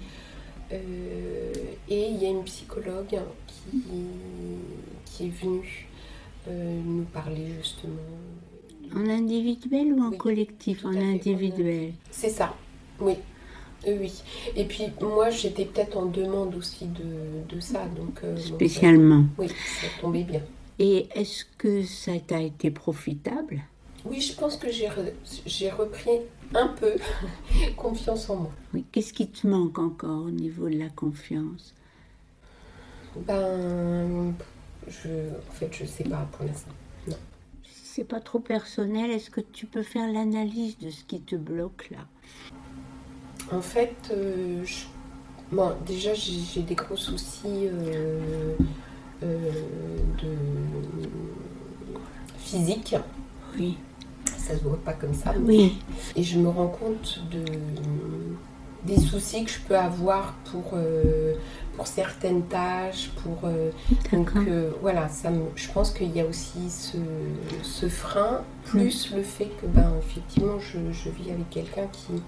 Euh, 0.72 1.52
et 1.88 2.08
il 2.08 2.22
y 2.22 2.26
a 2.26 2.30
une 2.30 2.44
psychologue 2.44 3.18
qui, 3.46 3.82
qui 5.04 5.26
est 5.26 5.28
venue 5.44 5.86
nous 6.48 7.04
parler 7.12 7.46
justement. 7.60 7.92
En 8.94 9.08
individuel 9.08 9.92
ou 9.92 10.02
en 10.02 10.10
Oui, 10.10 10.18
collectif? 10.18 10.84
En 10.84 10.94
individuel. 10.94 11.92
C'est 12.10 12.30
ça, 12.30 12.54
oui. 13.00 13.14
Oui. 13.86 14.12
Et 14.56 14.64
puis 14.64 14.84
moi 15.00 15.30
j'étais 15.30 15.64
peut-être 15.64 15.96
en 15.96 16.06
demande 16.06 16.54
aussi 16.54 16.86
de, 16.86 17.54
de 17.54 17.60
ça, 17.60 17.86
donc 17.96 18.20
euh, 18.22 18.36
Spécialement. 18.36 19.24
oui, 19.38 19.48
ça 19.48 19.86
tombait 20.00 20.22
bien. 20.24 20.40
Et 20.78 21.08
est-ce 21.14 21.44
que 21.58 21.82
ça 21.82 22.12
t'a 22.24 22.40
été 22.40 22.70
profitable? 22.70 23.62
Oui, 24.04 24.20
je 24.20 24.34
pense 24.34 24.56
que 24.56 24.70
j'ai 24.70 24.88
re- 24.88 25.12
j'ai 25.46 25.70
repris 25.70 26.10
un 26.54 26.68
peu 26.68 26.94
confiance 27.76 28.28
en 28.30 28.36
moi. 28.36 28.50
Oui. 28.74 28.84
Qu'est-ce 28.90 29.12
qui 29.12 29.28
te 29.28 29.46
manque 29.46 29.78
encore 29.78 30.24
au 30.24 30.30
niveau 30.30 30.68
de 30.68 30.76
la 30.78 30.88
confiance? 30.88 31.72
Ben, 33.16 34.34
je, 34.88 35.08
en 35.48 35.52
fait, 35.52 35.68
je 35.72 35.84
sais 35.84 36.04
pas 36.04 36.26
pour 36.32 36.46
l'instant. 36.46 36.72
Si 37.64 37.96
c'est 37.96 38.04
pas 38.04 38.20
trop 38.20 38.38
personnel, 38.40 39.10
est-ce 39.10 39.28
que 39.30 39.40
tu 39.42 39.66
peux 39.66 39.82
faire 39.82 40.10
l'analyse 40.10 40.78
de 40.78 40.90
ce 40.90 41.04
qui 41.04 41.20
te 41.20 41.36
bloque 41.36 41.90
là? 41.90 41.98
En 43.52 43.60
fait, 43.60 43.94
euh, 44.10 44.64
je- 44.64 44.86
bon, 45.54 45.72
déjà 45.86 46.14
j'ai 46.14 46.40
j'ai 46.40 46.62
des 46.62 46.74
gros 46.74 46.96
soucis 46.96 47.66
euh, 47.68 48.54
euh, 49.22 49.50
de 50.22 50.34
physique. 52.38 52.96
Oui. 53.58 53.76
Ça 54.42 54.58
se 54.58 54.62
voit 54.64 54.78
pas 54.84 54.92
comme 54.92 55.14
ça. 55.14 55.32
Oui. 55.40 55.78
Et 56.16 56.22
je 56.22 56.38
me 56.38 56.48
rends 56.48 56.68
compte 56.68 57.20
de, 57.30 57.44
des 58.84 58.98
soucis 59.00 59.44
que 59.44 59.50
je 59.50 59.60
peux 59.60 59.76
avoir 59.76 60.34
pour, 60.50 60.72
euh, 60.74 61.34
pour 61.76 61.86
certaines 61.86 62.42
tâches, 62.46 63.10
pour... 63.22 63.38
euh, 63.44 63.70
donc 64.12 64.30
euh, 64.36 64.72
voilà, 64.80 65.08
ça 65.08 65.30
me- 65.30 65.44
je 65.54 65.70
pense 65.70 65.92
qu'il 65.92 66.10
y 66.14 66.20
a 66.20 66.26
aussi 66.26 66.68
ce, 66.68 66.98
ce 67.62 67.88
frein, 67.88 68.42
plus 68.64 69.14
le 69.14 69.22
fait 69.22 69.50
que, 69.60 69.66
ben, 69.66 69.92
effectivement, 70.00 70.58
je, 70.58 70.78
je 70.90 71.08
vis 71.10 71.30
avec 71.30 71.48
quelqu'un 71.50 71.86
qui 71.92 72.14
n'a 72.14 72.20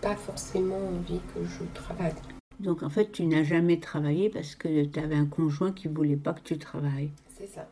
pas 0.00 0.14
forcément 0.14 0.78
envie 0.78 1.20
que 1.34 1.40
je 1.44 1.64
travaille. 1.74 2.14
Donc 2.60 2.82
en 2.84 2.88
fait, 2.90 3.10
tu 3.12 3.26
n'as 3.26 3.42
jamais 3.42 3.80
travaillé 3.80 4.30
parce 4.30 4.54
que 4.54 4.84
tu 4.84 5.00
avais 5.00 5.16
un 5.16 5.26
conjoint 5.26 5.72
qui 5.72 5.88
voulait 5.88 6.16
pas 6.16 6.32
que 6.32 6.42
tu 6.42 6.56
travailles. 6.58 7.10
C'est 7.36 7.48
ça. 7.48 7.68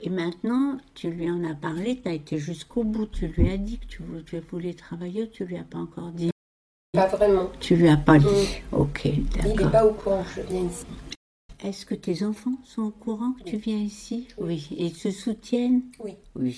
Et 0.00 0.10
maintenant, 0.10 0.78
tu 0.94 1.10
lui 1.10 1.30
en 1.30 1.42
as 1.44 1.54
parlé, 1.54 2.00
tu 2.00 2.08
as 2.08 2.12
été 2.12 2.38
jusqu'au 2.38 2.84
bout. 2.84 3.06
Tu 3.06 3.26
lui 3.28 3.50
as 3.50 3.56
dit 3.56 3.78
que 3.78 3.86
tu 3.86 4.02
voulais, 4.50 4.74
travailler 4.74 5.24
ou 5.24 5.26
tu 5.26 5.44
lui 5.44 5.56
as 5.56 5.64
pas 5.64 5.78
encore 5.78 6.12
dit 6.12 6.30
Pas 6.92 7.06
vraiment. 7.08 7.50
Tu 7.60 7.74
lui 7.76 7.88
as 7.88 7.96
pas 7.96 8.18
dit. 8.18 8.26
Mm. 8.26 8.76
Ok, 8.76 9.04
Il 9.04 9.18
n'est 9.44 9.54
d'accord. 9.54 9.70
pas 9.70 9.86
au 9.86 9.92
courant 9.94 10.22
que 10.22 10.40
je 10.42 10.46
viens 10.46 10.64
ici. 10.66 10.86
Est-ce 11.64 11.84
que 11.84 11.96
tes 11.96 12.22
enfants 12.24 12.54
sont 12.64 12.82
au 12.82 12.90
courant 12.90 13.32
que 13.32 13.42
tu 13.42 13.56
viens 13.56 13.78
ici? 13.78 14.28
Oui. 14.38 14.68
Oui. 14.70 14.76
Et 14.78 14.86
ils 14.86 14.96
se 14.96 15.10
soutiennent? 15.10 15.82
Oui. 15.98 16.14
Oui. 16.36 16.56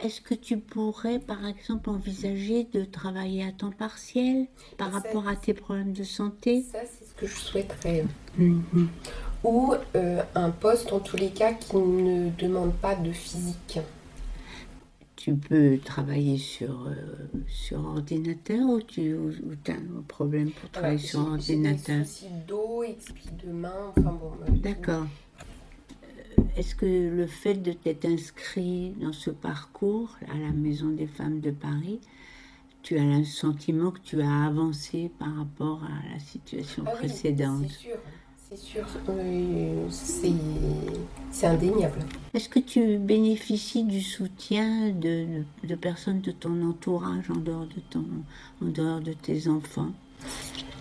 Est-ce 0.00 0.20
que 0.20 0.34
tu 0.34 0.58
pourrais, 0.58 1.18
par 1.18 1.46
exemple, 1.46 1.88
envisager 1.88 2.64
de 2.64 2.84
travailler 2.84 3.44
à 3.44 3.52
temps 3.52 3.70
partiel 3.70 4.48
par 4.76 4.88
Ça, 4.92 4.98
rapport 4.98 5.28
à 5.28 5.36
tes 5.36 5.54
problèmes 5.54 5.94
de 5.94 6.02
santé? 6.04 6.62
Ça, 6.70 6.80
c'est 6.84 7.06
ce 7.06 7.14
que 7.14 7.26
je 7.26 7.36
souhaiterais. 7.36 8.04
Mhm. 8.36 8.88
Ou 9.44 9.74
euh, 9.94 10.22
un 10.34 10.50
poste, 10.50 10.92
en 10.92 11.00
tous 11.00 11.16
les 11.18 11.30
cas, 11.30 11.52
qui 11.52 11.76
ne 11.76 12.30
demande 12.30 12.72
pas 12.74 12.94
de 12.94 13.12
physique. 13.12 13.78
Tu 15.16 15.34
peux 15.34 15.78
travailler 15.82 16.36
sur, 16.38 16.86
euh, 16.86 16.94
sur 17.46 17.84
ordinateur 17.84 18.60
ou 18.68 18.80
tu 18.82 19.14
as 19.68 19.72
un 19.72 20.02
problème 20.08 20.50
pour 20.50 20.70
travailler 20.70 20.98
sur 20.98 21.20
ordinateur 21.20 21.98
des 22.00 22.04
soucis 22.04 22.26
dos 22.46 22.82
et 22.82 22.96
puis 23.14 23.26
de 23.46 23.50
main. 23.52 23.92
Enfin 23.96 24.12
bon. 24.12 24.32
euh, 24.48 24.50
D'accord. 24.58 25.06
Est-ce 26.56 26.74
que 26.74 26.86
le 26.86 27.26
fait 27.26 27.54
de 27.54 27.72
t'être 27.72 28.04
inscrit 28.04 28.90
dans 29.00 29.12
ce 29.12 29.30
parcours 29.30 30.16
à 30.32 30.38
la 30.38 30.50
Maison 30.50 30.88
des 30.88 31.06
femmes 31.06 31.40
de 31.40 31.50
Paris, 31.50 32.00
tu 32.82 32.98
as 32.98 33.04
le 33.04 33.24
sentiment 33.24 33.90
que 33.92 34.00
tu 34.00 34.20
as 34.20 34.44
avancé 34.46 35.10
par 35.18 35.34
rapport 35.36 35.82
à 35.84 36.12
la 36.12 36.18
situation 36.20 36.84
Ah 36.86 36.90
oui, 36.92 36.98
précédente? 36.98 37.66
sûr. 37.68 37.96
C'est 38.48 38.58
sûr. 38.58 38.84
euh, 39.08 39.88
c'est 39.90 41.46
indéniable. 41.46 41.98
Est-ce 42.34 42.48
que 42.48 42.60
tu 42.60 42.98
bénéficies 42.98 43.84
du 43.84 44.00
soutien 44.00 44.90
de, 44.90 45.42
de 45.64 45.74
personnes 45.74 46.20
de 46.20 46.30
ton 46.30 46.62
entourage 46.68 47.30
en 47.30 47.36
dehors 47.36 47.66
de, 47.66 47.80
ton, 47.90 48.04
en 48.62 48.66
dehors 48.66 49.00
de 49.00 49.12
tes 49.12 49.48
enfants? 49.48 49.90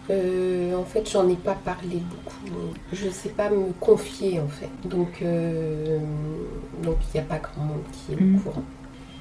Euh, 0.10 0.76
en 0.76 0.84
fait, 0.84 1.10
j'en 1.10 1.28
ai 1.30 1.36
pas 1.36 1.56
parlé 1.56 1.98
beaucoup. 1.98 2.76
Je 2.92 3.10
sais 3.10 3.30
pas 3.30 3.50
me 3.50 3.72
confier, 3.80 4.40
en 4.40 4.48
fait. 4.50 4.70
Donc, 4.84 5.22
euh, 5.22 6.00
donc 6.84 6.98
il 7.14 7.18
n'y 7.18 7.20
a 7.22 7.24
pas 7.24 7.40
grand 7.40 7.64
monde 7.64 7.84
qui 7.92 8.14
est 8.14 8.16
au 8.18 8.40
courant. 8.44 8.64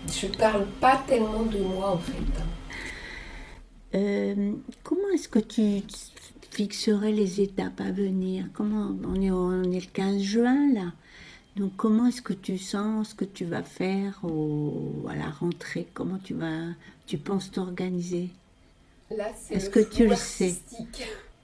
Je 0.09 0.27
parle 0.27 0.67
pas 0.81 1.01
tellement 1.07 1.45
de 1.45 1.59
moi, 1.59 1.93
en 1.93 1.99
fait. 1.99 2.13
Euh, 3.95 4.53
Comment 4.83 5.09
est-ce 5.15 5.29
que 5.29 5.39
tu 5.39 5.83
fixerais 6.53 7.13
les 7.13 7.41
étapes 7.41 7.81
à 7.81 7.91
venir 7.91 8.47
Comment 8.53 8.95
on 9.05 9.21
est, 9.21 9.31
on 9.31 9.63
est 9.65 9.81
le 9.81 9.93
15 9.93 10.21
juin 10.21 10.73
là. 10.73 10.93
Donc 11.57 11.73
comment 11.77 12.07
est-ce 12.07 12.23
que 12.23 12.33
tu 12.33 12.59
sens 12.59 13.11
ce 13.11 13.15
que 13.15 13.25
tu 13.25 13.45
vas 13.45 13.63
faire 13.63 14.19
au, 14.23 15.07
à 15.09 15.17
la 15.17 15.31
rentrée? 15.31 15.87
Comment 15.93 16.19
tu 16.19 16.35
vas, 16.35 16.69
tu 17.07 17.19
penses 17.19 17.51
t'organiser? 17.51 18.31
Est-ce 19.51 19.69
que 19.69 19.81
tu 19.81 20.07
le 20.07 20.17
sais? 20.17 20.55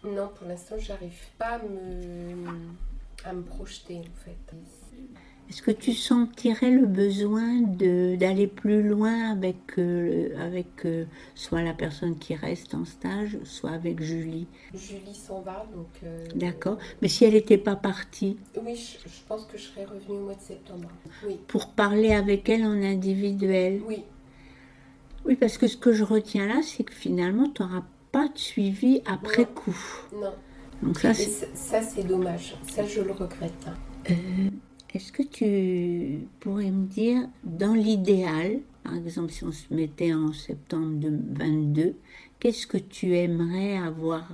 Non, 0.05 0.31
pour 0.35 0.47
l'instant, 0.47 0.77
j'arrive 0.79 1.27
pas 1.39 1.57
à 1.57 1.59
me, 1.59 2.47
à 3.25 3.33
me 3.33 3.43
projeter, 3.43 3.99
en 3.99 4.25
fait. 4.25 4.57
Est-ce 5.51 5.63
que 5.63 5.71
tu 5.71 5.95
sentirais 5.95 6.71
le 6.71 6.85
besoin 6.85 7.63
d'aller 7.63 8.47
plus 8.47 8.83
loin 8.87 9.31
avec, 9.33 9.57
euh, 9.79 10.29
avec 10.39 10.85
euh, 10.85 11.05
soit 11.35 11.63
la 11.63 11.73
personne 11.73 12.19
qui 12.19 12.35
reste 12.35 12.75
en 12.75 12.85
stage, 12.85 13.39
soit 13.45 13.71
avec 13.71 14.03
Julie? 14.03 14.47
Julie 14.75 15.15
s'en 15.15 15.41
va, 15.41 15.67
donc... 15.75 15.87
euh, 16.05 16.27
D'accord. 16.35 16.77
Mais 17.01 17.09
si 17.09 17.25
elle 17.25 17.33
n'était 17.33 17.57
pas 17.57 17.77
partie, 17.77 18.37
Oui, 18.63 18.77
je, 18.77 19.09
je 19.09 19.21
pense 19.27 19.47
que 19.47 19.57
je 19.57 19.63
serais 19.63 19.87
revenue 19.87 20.19
au 20.19 20.25
mois 20.27 20.35
de 20.35 20.41
septembre. 20.43 20.91
Oui, 21.27 21.39
pour 21.47 21.69
parler 21.71 22.13
avec 22.13 22.47
elle 22.51 22.65
en 22.65 22.83
individuel? 22.83 23.81
Oui, 23.87 24.05
Oui, 25.25 25.35
parce 25.37 25.57
que 25.57 25.67
ce 25.67 25.79
que 25.79 25.93
je 25.95 26.05
retiens 26.05 26.47
là, 26.47 26.61
c'est 26.63 26.85
que 26.85 26.93
finalement, 26.95 27.49
tu 27.49 27.63
n'auras 27.63 27.85
pas 28.13 28.29
de 28.29 28.37
suivi 28.39 29.01
après 29.07 29.45
Non. 29.45 29.49
coup. 29.55 29.77
non. 30.15 30.33
Donc 30.83 30.99
ça, 31.01 31.15
c'est... 31.15 31.25
ça, 31.31 31.47
ça, 31.55 31.83
c'est 31.83 32.03
dommage. 32.07 32.55
Ça, 32.71 32.85
je 32.87 33.01
le 33.01 33.13
regrette. 33.13 33.67
Euh, 34.11 34.15
Est-ce 34.95 35.13
que 35.13 35.23
tu 35.23 36.27
pourrais 36.41 36.71
me 36.71 36.87
dire, 36.87 37.29
dans 37.45 37.75
l'idéal, 37.75 38.61
par 38.85 38.95
exemple, 38.95 39.31
si 39.33 39.45
on 39.45 39.53
se 39.53 39.73
mettait 39.73 40.15
en 40.15 40.33
septembre 40.33 40.93
2022, 40.95 41.95
qu'est-ce 42.41 42.67
que 42.67 42.79
tu 42.79 43.15
aimerais 43.17 43.77
avoir, 43.77 44.27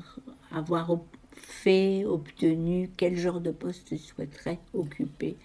fait, 1.33 2.05
obtenu 2.05 2.89
Quel 2.97 3.17
genre 3.17 3.41
de 3.41 3.51
poste 3.51 3.89
tu 3.89 3.99
souhaiterais 3.99 4.61
occuper? 4.73 5.37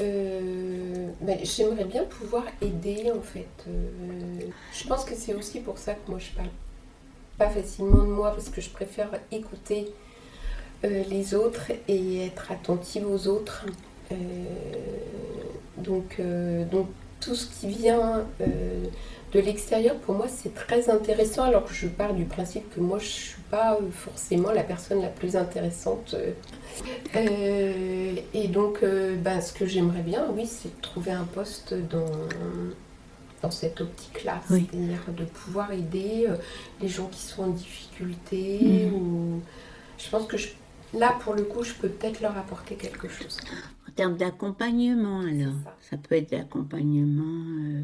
Euh, 0.00 1.10
ben, 1.20 1.38
J'aimerais 1.44 1.84
bien 1.84 2.04
pouvoir 2.04 2.44
aider, 2.60 3.10
en 3.16 3.22
fait. 3.22 3.46
Euh, 3.68 4.40
je 4.72 4.86
pense 4.88 5.04
que 5.04 5.14
c'est 5.14 5.34
aussi 5.34 5.60
pour 5.60 5.78
ça 5.78 5.94
que 5.94 6.10
moi, 6.10 6.18
je 6.18 6.32
parle 6.32 6.50
pas 7.38 7.50
facilement 7.50 8.02
de 8.02 8.10
moi, 8.12 8.32
parce 8.32 8.48
que 8.48 8.60
je 8.60 8.70
préfère 8.70 9.10
écouter 9.30 9.92
euh, 10.84 11.04
les 11.08 11.34
autres 11.34 11.70
et 11.86 12.26
être 12.26 12.50
attentive 12.50 13.06
aux 13.06 13.28
autres. 13.28 13.66
Euh, 14.12 14.14
donc, 15.78 16.16
euh, 16.20 16.64
donc, 16.64 16.88
tout 17.20 17.34
ce 17.34 17.46
qui 17.46 17.68
vient 17.68 18.24
euh, 18.40 18.84
de 19.32 19.40
l'extérieur, 19.40 19.96
pour 19.96 20.14
moi, 20.14 20.26
c'est 20.28 20.54
très 20.54 20.88
intéressant, 20.90 21.44
alors 21.44 21.64
que 21.64 21.72
je 21.74 21.86
pars 21.86 22.14
du 22.14 22.24
principe 22.24 22.74
que 22.74 22.80
moi, 22.80 22.98
je 22.98 23.04
ne 23.04 23.10
suis 23.10 23.40
pas 23.50 23.78
forcément 23.92 24.50
la 24.52 24.62
personne 24.62 25.00
la 25.02 25.08
plus 25.08 25.36
intéressante. 25.36 26.14
euh. 27.14 28.14
Et 28.34 28.48
donc, 28.48 28.78
euh, 28.82 29.16
ben, 29.16 29.40
ce 29.40 29.52
que 29.52 29.66
j'aimerais 29.66 30.02
bien, 30.02 30.26
oui, 30.34 30.46
c'est 30.46 30.74
de 30.74 30.80
trouver 30.80 31.12
un 31.12 31.24
poste 31.24 31.74
dans, 31.74 32.10
dans 33.42 33.50
cette 33.50 33.80
optique-là, 33.80 34.40
Oui. 34.50 34.66
c'est-à-dire 34.70 35.04
de 35.16 35.24
pouvoir 35.24 35.72
aider 35.72 36.26
les 36.80 36.88
gens 36.88 37.08
qui 37.08 37.20
sont 37.20 37.42
en 37.44 37.48
difficulté. 37.48 38.90
Ou... 38.94 39.40
Je 39.98 40.08
pense 40.08 40.26
que 40.26 40.36
je, 40.38 40.48
là, 40.94 41.14
pour 41.20 41.34
le 41.34 41.42
coup, 41.42 41.62
je 41.64 41.74
peux 41.74 41.88
peut-être 41.88 42.20
leur 42.22 42.36
apporter 42.38 42.74
quelque 42.76 43.08
chose. 43.08 43.36
En 43.90 43.92
termes 43.92 44.16
d'accompagnement, 44.16 45.20
alors, 45.20 45.52
ça. 45.80 45.96
peut 45.96 46.14
être 46.14 46.30
d'accompagnement 46.30 47.44
euh, 47.58 47.82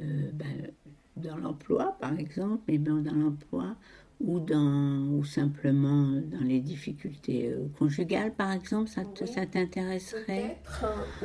euh, 0.00 0.30
ben, 0.32 0.70
dans 1.16 1.36
l'emploi, 1.36 1.96
par 2.00 2.16
exemple, 2.16 2.62
mais 2.68 2.78
bien 2.78 2.98
dans 2.98 3.14
l'emploi, 3.14 3.74
ou, 4.20 4.38
dans, 4.38 5.08
ou 5.10 5.24
simplement 5.24 6.06
dans 6.12 6.44
les 6.44 6.60
difficultés 6.60 7.50
euh, 7.50 7.66
conjugales, 7.76 8.32
par 8.32 8.52
exemple, 8.52 8.88
ça, 8.88 9.02
ça 9.26 9.44
t'intéresserait? 9.46 10.58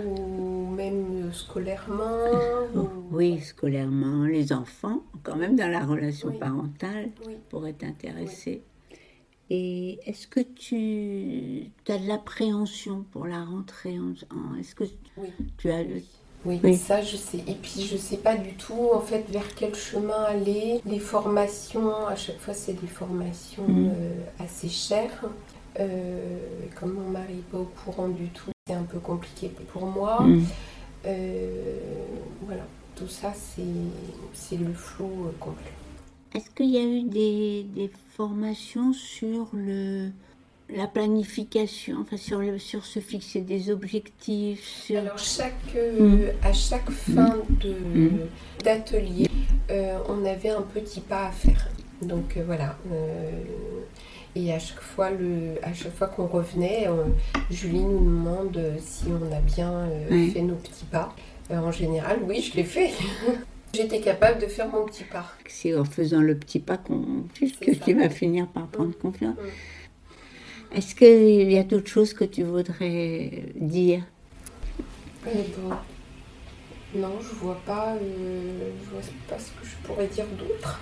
Ou 0.04 0.72
même 0.72 1.32
scolairement 1.32 2.18
Oui, 3.12 3.40
scolairement. 3.40 4.26
Les 4.26 4.52
enfants, 4.52 5.04
quand 5.22 5.36
même 5.36 5.56
dans 5.56 5.70
la 5.70 5.86
relation 5.86 6.32
parentale, 6.32 7.12
pourraient 7.50 7.74
t'intéresser. 7.74 8.64
Et 9.50 10.00
est-ce 10.06 10.28
que 10.28 10.42
tu 10.42 11.72
as 11.88 11.98
de 11.98 12.08
l'appréhension 12.08 13.06
pour 13.12 13.28
la 13.28 13.44
rentrée 13.44 13.98
en, 14.00 14.56
Est-ce 14.60 14.76
que 14.76 14.84
tu 15.58 15.72
as 15.72 15.84
oui, 16.46 16.78
ça 16.78 17.02
je 17.02 17.18
sais. 17.18 17.40
Et 17.48 17.56
puis 17.56 17.82
je 17.82 17.98
sais 17.98 18.18
pas 18.18 18.38
du 18.38 18.54
tout 18.54 18.90
en 18.94 19.02
fait 19.02 19.26
vers 19.30 19.56
quel 19.56 19.76
chemin 19.76 20.24
aller. 20.24 20.80
Les 20.86 21.00
formations, 21.00 22.08
à 22.08 22.16
chaque 22.16 22.40
fois 22.40 22.54
c'est 22.54 22.80
des 22.80 22.88
formations 22.88 23.68
mm. 23.68 23.90
euh, 23.90 24.44
assez 24.44 24.70
chères. 24.70 25.26
Euh, 25.80 26.40
comme 26.80 26.94
mon 26.94 27.10
mari 27.10 27.36
n'est 27.36 27.42
pas 27.42 27.58
au 27.58 27.70
courant 27.84 28.08
du 28.08 28.30
tout, 28.30 28.52
c'est 28.66 28.74
un 28.74 28.84
peu 28.84 29.00
compliqué 29.00 29.52
pour 29.74 29.86
moi. 29.88 30.22
Mm. 30.22 30.44
Euh, 31.06 31.80
voilà, 32.46 32.64
tout 32.96 33.08
ça 33.08 33.34
c'est 33.34 34.58
le 34.58 34.74
flou 34.74 35.32
complet. 35.40 35.72
Est-ce 36.38 36.52
qu'il 36.52 36.70
y 36.70 36.78
a 36.78 36.84
eu 36.84 37.02
des, 37.02 37.64
des 37.64 37.90
formations 38.16 38.94
sur 38.94 39.48
le, 39.54 40.12
la 40.70 40.86
planification, 40.86 41.98
enfin 42.02 42.16
sur, 42.16 42.38
le, 42.38 42.60
sur 42.60 42.86
se 42.86 43.00
fixer 43.00 43.42
des 43.42 43.72
objectifs. 43.72 44.92
Alors 44.96 45.18
chaque, 45.18 45.56
euh, 45.76 46.28
mm. 46.28 46.32
à 46.44 46.54
chaque 46.54 46.92
fin 46.92 47.38
mm. 47.66 47.96
Mm. 47.96 48.10
d'atelier, 48.64 49.28
euh, 49.72 49.98
on 50.10 50.24
avait 50.26 50.52
un 50.52 50.62
petit 50.62 51.00
pas 51.00 51.30
à 51.30 51.32
faire. 51.32 51.70
Donc 52.04 52.38
euh, 52.38 52.44
voilà. 52.46 52.78
et 54.36 54.54
à 54.54 54.60
chaque 54.60 54.82
fois, 54.82 55.10
le, 55.10 55.56
à 55.64 55.74
chaque 55.74 55.96
fois 55.96 56.06
qu'on 56.06 56.28
revenait, 56.28 56.88
Julie 57.50 57.82
nous 57.84 58.06
demande 58.06 58.62
si 58.80 59.06
on 59.08 59.36
a 59.36 59.40
bien 59.40 59.90
fait 60.32 60.44
nos 60.44 60.54
petits 60.54 60.86
pas. 60.86 61.16
en 61.50 61.72
général, 61.72 62.20
oui, 62.28 62.42
je 62.42 62.58
l'ai 62.58 62.64
fait. 62.64 62.92
J'étais 63.74 64.00
capable 64.00 64.42
de 64.42 64.48
faire 64.48 64.70
mon 64.70 64.86
petit 64.86 65.04
pas. 65.04 65.26
C'est 65.48 65.76
en 65.76 65.86
faisant 65.86 66.22
le 66.22 66.38
petit 66.38 66.60
pas 66.60 66.78
qu'on, 66.78 67.26
que 67.62 67.72
tu 67.84 67.94
vas 67.94 68.10
finir 68.10 68.48
par 68.48 68.68
prendre 68.68 68.98
confiance. 68.98 69.36
Est-ce 70.74 70.96
qu'il 70.96 71.52
y 71.52 71.58
a 71.58 71.64
d'autres 71.64 71.88
choses 71.88 72.14
que 72.14 72.24
tu 72.24 72.44
voudrais 72.44 73.44
dire? 73.56 74.04
Eh 75.26 75.34
ben, 75.34 75.78
Non, 76.96 77.20
je 77.22 77.36
vois 77.36 77.62
pas, 77.66 77.96
euh, 77.96 78.72
je 78.84 78.90
vois 78.90 79.02
pas 79.28 79.40
ce 79.40 79.52
que 79.52 79.66
je 79.66 79.76
pourrais 79.88 80.08
dire 80.08 80.26
d'autre. 80.38 80.82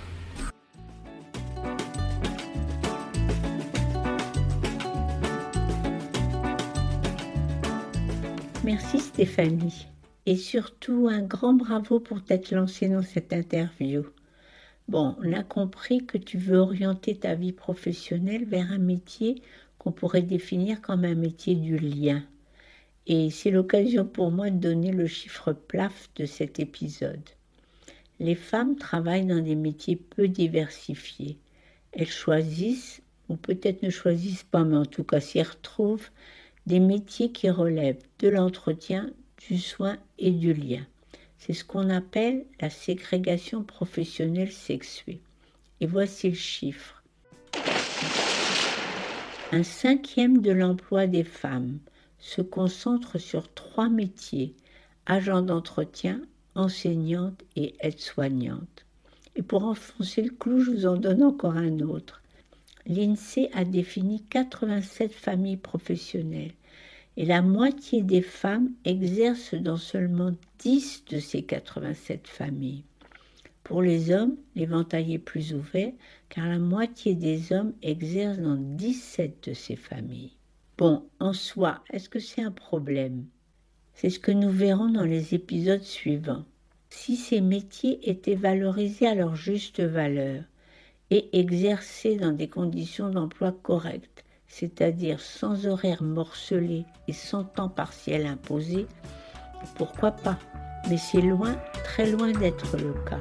Merci 8.64 8.98
Stéphanie. 8.98 9.86
Et 10.26 10.36
surtout 10.36 11.06
un 11.08 11.22
grand 11.22 11.54
bravo 11.54 12.00
pour 12.00 12.22
t'être 12.22 12.50
lancée 12.50 12.88
dans 12.88 13.02
cette 13.02 13.32
interview. 13.32 14.04
Bon, 14.88 15.16
on 15.20 15.32
a 15.32 15.44
compris 15.44 16.04
que 16.04 16.18
tu 16.18 16.36
veux 16.36 16.58
orienter 16.58 17.16
ta 17.16 17.36
vie 17.36 17.52
professionnelle 17.52 18.44
vers 18.44 18.72
un 18.72 18.78
métier 18.78 19.40
qu'on 19.78 19.92
pourrait 19.92 20.22
définir 20.22 20.80
comme 20.80 21.04
un 21.04 21.14
métier 21.14 21.54
du 21.54 21.78
lien. 21.78 22.24
Et 23.06 23.30
c'est 23.30 23.52
l'occasion 23.52 24.04
pour 24.04 24.32
moi 24.32 24.50
de 24.50 24.58
donner 24.58 24.90
le 24.90 25.06
chiffre 25.06 25.52
plaf 25.52 26.10
de 26.16 26.26
cet 26.26 26.58
épisode. 26.58 27.22
Les 28.18 28.34
femmes 28.34 28.76
travaillent 28.76 29.26
dans 29.26 29.42
des 29.42 29.54
métiers 29.54 29.94
peu 29.94 30.26
diversifiés. 30.26 31.38
Elles 31.92 32.10
choisissent, 32.10 33.00
ou 33.28 33.36
peut-être 33.36 33.84
ne 33.84 33.90
choisissent 33.90 34.42
pas, 34.42 34.64
mais 34.64 34.76
en 34.76 34.86
tout 34.86 35.04
cas 35.04 35.20
s'y 35.20 35.40
retrouvent, 35.40 36.10
des 36.66 36.80
métiers 36.80 37.30
qui 37.30 37.48
relèvent 37.48 38.02
de 38.18 38.28
l'entretien, 38.28 39.12
du 39.48 39.58
soin 39.58 39.96
et 40.18 40.30
du 40.30 40.52
lien. 40.52 40.84
C'est 41.38 41.52
ce 41.52 41.64
qu'on 41.64 41.90
appelle 41.90 42.44
la 42.60 42.70
ségrégation 42.70 43.62
professionnelle 43.62 44.50
sexuée. 44.50 45.20
Et 45.80 45.86
voici 45.86 46.30
le 46.30 46.34
chiffre. 46.34 47.02
Un 49.52 49.62
cinquième 49.62 50.40
de 50.40 50.50
l'emploi 50.50 51.06
des 51.06 51.22
femmes 51.22 51.78
se 52.18 52.42
concentre 52.42 53.18
sur 53.18 53.52
trois 53.54 53.88
métiers, 53.88 54.54
agent 55.06 55.42
d'entretien, 55.42 56.20
enseignante 56.54 57.42
et 57.54 57.74
aide-soignante. 57.80 58.84
Et 59.36 59.42
pour 59.42 59.64
enfoncer 59.64 60.22
le 60.22 60.30
clou, 60.30 60.60
je 60.60 60.70
vous 60.70 60.86
en 60.86 60.96
donne 60.96 61.22
encore 61.22 61.56
un 61.56 61.80
autre. 61.80 62.22
L'INSEE 62.86 63.50
a 63.52 63.64
défini 63.64 64.22
87 64.30 65.12
familles 65.12 65.58
professionnelles 65.58 66.54
et 67.16 67.24
la 67.24 67.42
moitié 67.42 68.02
des 68.02 68.22
femmes 68.22 68.70
exercent 68.84 69.54
dans 69.54 69.76
seulement 69.76 70.32
10 70.58 71.04
de 71.10 71.18
ces 71.18 71.42
87 71.42 72.28
familles. 72.28 72.84
Pour 73.64 73.82
les 73.82 74.12
hommes, 74.12 74.36
l'éventail 74.54 75.14
est 75.14 75.18
plus 75.18 75.54
ouvert 75.54 75.92
car 76.28 76.46
la 76.46 76.58
moitié 76.58 77.14
des 77.14 77.52
hommes 77.52 77.72
exercent 77.82 78.38
dans 78.38 78.56
17 78.56 79.48
de 79.48 79.54
ces 79.54 79.76
familles. 79.76 80.36
Bon, 80.78 81.04
en 81.20 81.32
soi, 81.32 81.82
est-ce 81.90 82.08
que 82.08 82.18
c'est 82.18 82.42
un 82.42 82.50
problème? 82.50 83.24
C'est 83.94 84.10
ce 84.10 84.20
que 84.20 84.30
nous 84.30 84.50
verrons 84.50 84.90
dans 84.90 85.04
les 85.04 85.34
épisodes 85.34 85.82
suivants. 85.82 86.44
Si 86.90 87.16
ces 87.16 87.40
métiers 87.40 88.08
étaient 88.08 88.34
valorisés 88.34 89.06
à 89.06 89.14
leur 89.14 89.36
juste 89.36 89.80
valeur 89.80 90.44
et 91.10 91.38
exercés 91.38 92.16
dans 92.16 92.32
des 92.32 92.48
conditions 92.48 93.08
d'emploi 93.08 93.52
correctes, 93.52 94.25
c'est-à-dire 94.58 95.20
sans 95.20 95.66
horaire 95.66 96.02
morcelé 96.02 96.86
et 97.08 97.12
sans 97.12 97.44
temps 97.44 97.68
partiel 97.68 98.24
imposé, 98.24 98.86
pourquoi 99.74 100.12
pas? 100.12 100.38
Mais 100.88 100.96
c'est 100.96 101.20
loin, 101.20 101.56
très 101.84 102.10
loin 102.10 102.32
d'être 102.32 102.76
le 102.78 102.94
cas. 103.04 103.20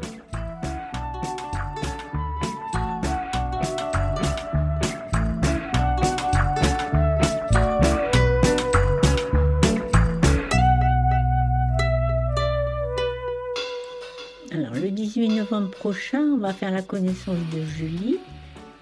novembre 15.28 15.72
prochain, 15.72 16.22
on 16.22 16.38
va 16.38 16.54
faire 16.54 16.72
la 16.72 16.82
connaissance 16.82 17.38
de 17.54 17.64
Julie. 17.64 18.18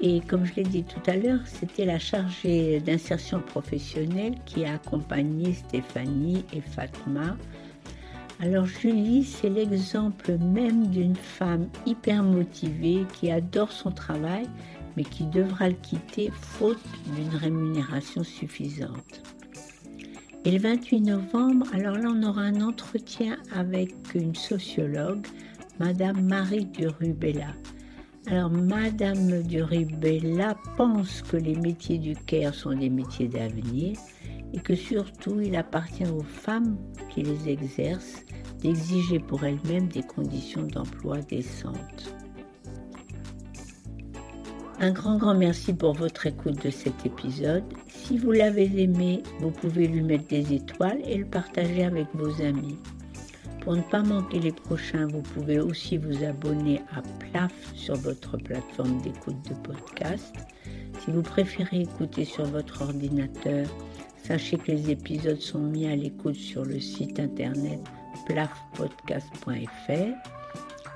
Et 0.05 0.19
comme 0.19 0.43
je 0.43 0.55
l'ai 0.55 0.63
dit 0.63 0.83
tout 0.83 1.09
à 1.09 1.15
l'heure, 1.15 1.39
c'était 1.45 1.85
la 1.85 1.97
chargée 1.97 2.81
d'insertion 2.81 3.39
professionnelle 3.39 4.35
qui 4.45 4.65
a 4.65 4.73
accompagné 4.73 5.53
Stéphanie 5.53 6.43
et 6.51 6.59
Fatma. 6.59 7.37
Alors 8.41 8.65
Julie, 8.65 9.23
c'est 9.23 9.47
l'exemple 9.47 10.37
même 10.39 10.87
d'une 10.87 11.15
femme 11.15 11.69
hyper 11.85 12.21
motivée 12.21 13.05
qui 13.13 13.31
adore 13.31 13.71
son 13.71 13.91
travail, 13.91 14.45
mais 14.97 15.05
qui 15.05 15.23
devra 15.23 15.69
le 15.69 15.75
quitter 15.75 16.31
faute 16.33 16.83
d'une 17.15 17.37
rémunération 17.37 18.25
suffisante. 18.25 19.21
Et 20.43 20.51
le 20.51 20.59
28 20.59 20.99
novembre, 20.99 21.65
alors 21.73 21.95
là, 21.95 22.09
on 22.13 22.23
aura 22.23 22.41
un 22.41 22.59
entretien 22.59 23.37
avec 23.55 23.93
une 24.15 24.35
sociologue 24.35 25.25
Madame 25.79 26.21
Marie 26.23 26.65
Durubella. 26.65 27.53
Alors, 28.27 28.49
Madame 28.49 29.43
Durubella 29.43 30.55
pense 30.77 31.21
que 31.21 31.37
les 31.37 31.55
métiers 31.55 31.97
du 31.97 32.15
Caire 32.15 32.55
sont 32.55 32.73
des 32.73 32.89
métiers 32.89 33.27
d'avenir 33.27 33.97
et 34.53 34.59
que 34.59 34.75
surtout 34.75 35.41
il 35.41 35.55
appartient 35.55 36.05
aux 36.05 36.23
femmes 36.23 36.77
qui 37.09 37.23
les 37.23 37.49
exercent 37.49 38.23
d'exiger 38.61 39.19
pour 39.19 39.43
elles-mêmes 39.43 39.89
des 39.89 40.03
conditions 40.03 40.63
d'emploi 40.63 41.19
décentes. 41.19 42.15
Un 44.79 44.91
grand, 44.91 45.17
grand 45.17 45.35
merci 45.35 45.73
pour 45.73 45.93
votre 45.93 46.25
écoute 46.25 46.63
de 46.63 46.69
cet 46.69 47.05
épisode. 47.05 47.63
Si 47.87 48.17
vous 48.17 48.31
l'avez 48.31 48.81
aimé, 48.81 49.21
vous 49.39 49.51
pouvez 49.51 49.87
lui 49.87 50.01
mettre 50.01 50.27
des 50.27 50.53
étoiles 50.53 51.01
et 51.05 51.17
le 51.17 51.25
partager 51.25 51.83
avec 51.83 52.07
vos 52.13 52.41
amis. 52.41 52.79
Pour 53.63 53.77
ne 53.77 53.81
pas 53.81 54.03
manquer 54.03 54.41
les 54.41 54.51
prochains, 54.51 55.07
vous 55.07 55.21
pouvez 55.21 55.59
aussi 55.61 55.97
vous 55.97 56.21
abonner 56.25 56.81
à 56.93 57.01
PLAF 57.19 57.53
sur 57.73 57.95
votre 57.95 58.35
plateforme 58.35 59.01
d'écoute 59.01 59.41
de 59.47 59.53
podcast. 59.55 60.35
Si 60.99 61.11
vous 61.11 61.21
préférez 61.21 61.81
écouter 61.81 62.25
sur 62.25 62.43
votre 62.43 62.81
ordinateur, 62.81 63.65
sachez 64.21 64.57
que 64.57 64.71
les 64.71 64.91
épisodes 64.91 65.39
sont 65.39 65.59
mis 65.61 65.87
à 65.87 65.95
l'écoute 65.95 66.35
sur 66.35 66.65
le 66.65 66.81
site 66.81 67.21
internet 67.21 67.79
plafpodcast.fr. 68.25 70.13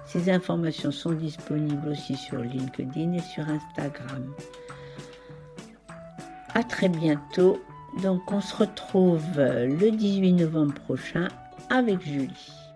Ces 0.05 0.29
informations 0.29 0.91
sont 0.91 1.13
disponibles 1.13 1.87
aussi 1.87 2.17
sur 2.17 2.37
LinkedIn 2.37 3.13
et 3.13 3.21
sur 3.21 3.47
Instagram. 3.47 4.33
à 6.53 6.63
très 6.63 6.89
bientôt. 6.89 7.61
Donc 8.03 8.29
on 8.31 8.41
se 8.41 8.55
retrouve 8.57 9.23
le 9.37 9.89
18 9.89 10.33
novembre 10.33 10.73
prochain 10.73 11.29
avec 11.69 12.01
Julie. 12.01 12.66